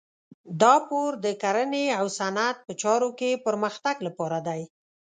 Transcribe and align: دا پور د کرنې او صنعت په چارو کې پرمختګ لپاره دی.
دا 0.61 0.73
پور 0.87 1.11
د 1.25 1.27
کرنې 1.43 1.85
او 1.99 2.05
صنعت 2.17 2.57
په 2.65 2.73
چارو 2.81 3.09
کې 3.19 3.41
پرمختګ 3.45 3.95
لپاره 4.07 4.37
دی. 4.47 4.61